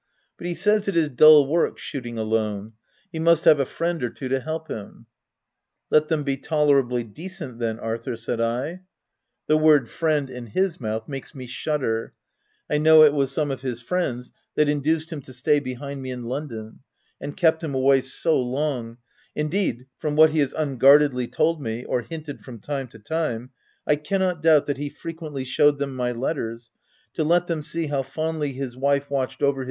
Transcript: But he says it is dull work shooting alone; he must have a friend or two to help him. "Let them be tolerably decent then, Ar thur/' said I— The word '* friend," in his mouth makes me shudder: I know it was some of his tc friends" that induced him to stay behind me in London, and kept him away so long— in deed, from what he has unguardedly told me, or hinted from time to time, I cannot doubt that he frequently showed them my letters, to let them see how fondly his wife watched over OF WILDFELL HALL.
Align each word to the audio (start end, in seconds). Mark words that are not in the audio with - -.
But 0.35 0.47
he 0.47 0.55
says 0.55 0.87
it 0.87 0.95
is 0.95 1.09
dull 1.09 1.45
work 1.45 1.77
shooting 1.77 2.17
alone; 2.17 2.73
he 3.11 3.19
must 3.19 3.45
have 3.45 3.59
a 3.59 3.67
friend 3.67 4.01
or 4.03 4.09
two 4.09 4.29
to 4.29 4.39
help 4.39 4.67
him. 4.67 5.05
"Let 5.91 6.07
them 6.07 6.23
be 6.23 6.37
tolerably 6.37 7.03
decent 7.03 7.59
then, 7.59 7.77
Ar 7.79 7.99
thur/' 7.99 8.15
said 8.17 8.41
I— 8.41 8.81
The 9.47 9.57
word 9.57 9.87
'* 9.89 9.91
friend," 9.91 10.27
in 10.27 10.47
his 10.47 10.79
mouth 10.81 11.07
makes 11.07 11.35
me 11.35 11.45
shudder: 11.45 12.15
I 12.67 12.79
know 12.79 13.03
it 13.03 13.13
was 13.13 13.31
some 13.31 13.51
of 13.51 13.61
his 13.61 13.79
tc 13.79 13.85
friends" 13.85 14.31
that 14.55 14.67
induced 14.67 15.13
him 15.13 15.21
to 15.21 15.33
stay 15.33 15.59
behind 15.59 16.01
me 16.01 16.09
in 16.09 16.23
London, 16.23 16.79
and 17.21 17.37
kept 17.37 17.63
him 17.63 17.75
away 17.75 18.01
so 18.01 18.35
long— 18.41 18.97
in 19.35 19.49
deed, 19.49 19.85
from 19.99 20.15
what 20.15 20.31
he 20.31 20.39
has 20.39 20.53
unguardedly 20.57 21.27
told 21.27 21.61
me, 21.61 21.85
or 21.85 22.01
hinted 22.01 22.41
from 22.41 22.57
time 22.57 22.87
to 22.87 22.97
time, 22.97 23.51
I 23.85 23.97
cannot 23.97 24.41
doubt 24.41 24.65
that 24.65 24.77
he 24.79 24.89
frequently 24.89 25.43
showed 25.43 25.77
them 25.77 25.95
my 25.95 26.11
letters, 26.11 26.71
to 27.13 27.23
let 27.23 27.45
them 27.45 27.61
see 27.61 27.85
how 27.85 28.01
fondly 28.01 28.53
his 28.53 28.75
wife 28.75 29.07
watched 29.07 29.13
over 29.13 29.27
OF 29.27 29.29
WILDFELL 29.29 29.53
HALL. 29.53 29.59